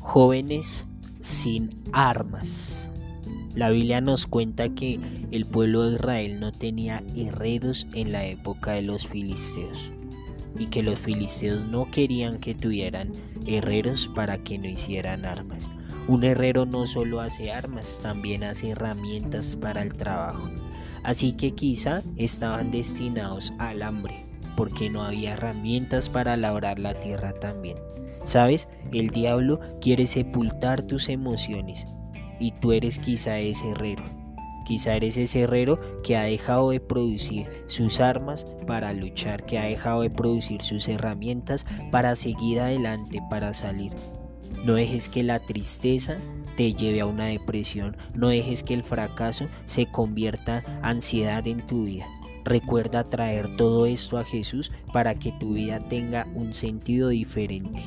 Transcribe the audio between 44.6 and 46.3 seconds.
No dejes que la tristeza